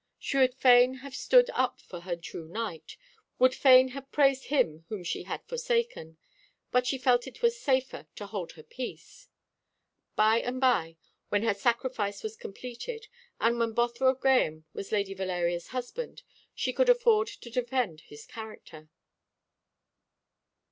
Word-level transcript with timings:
She 0.17 0.37
would 0.37 0.55
fain 0.55 0.95
have 0.95 1.13
stood 1.13 1.51
up 1.51 1.79
for 1.79 1.99
her 1.99 2.15
true 2.15 2.47
knight, 2.47 2.97
would 3.37 3.53
fain 3.53 3.89
have 3.89 4.11
praised 4.11 4.45
him 4.45 4.83
whom 4.89 5.03
she 5.03 5.25
had 5.25 5.43
forsaken; 5.45 6.17
but 6.71 6.87
she 6.87 6.97
felt 6.97 7.27
it 7.27 7.43
was 7.43 7.55
safer 7.61 8.07
to 8.15 8.25
hold 8.25 8.53
her 8.53 8.63
peace. 8.63 9.29
By 10.15 10.39
and 10.39 10.59
by, 10.59 10.97
when 11.29 11.43
her 11.43 11.53
sacrifice 11.53 12.23
was 12.23 12.35
completed, 12.35 13.09
and 13.39 13.59
when 13.59 13.73
Bothwell 13.73 14.15
Grahame 14.15 14.63
was 14.73 14.91
Lady 14.91 15.13
Valeria's 15.13 15.67
husband, 15.67 16.23
she 16.55 16.73
could 16.73 16.89
afford 16.89 17.27
to 17.27 17.51
defend 17.51 18.01
his 18.01 18.25
character. 18.25 18.89